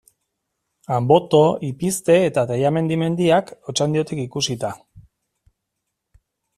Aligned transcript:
Anboto, 0.95 1.41
Ipizte 1.67 2.17
eta 2.29 2.45
Tellamendi 2.53 2.99
mendiak, 3.05 3.55
Otxandiotik 3.75 4.25
ikusita. 4.27 4.75